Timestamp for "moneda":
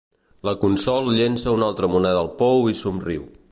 1.97-2.25